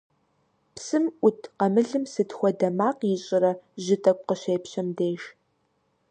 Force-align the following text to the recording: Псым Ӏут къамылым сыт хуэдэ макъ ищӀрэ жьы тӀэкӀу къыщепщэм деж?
Псым 0.75 1.05
Ӏут 1.21 1.41
къамылым 1.57 2.03
сыт 2.13 2.29
хуэдэ 2.37 2.69
макъ 2.77 3.03
ищӀрэ 3.15 3.51
жьы 3.83 3.95
тӀэкӀу 4.03 4.25
къыщепщэм 4.27 4.87
деж? 4.97 5.21